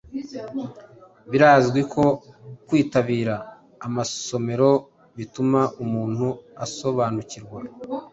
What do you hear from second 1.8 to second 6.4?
ko kwitabira amasomero bituma umuntu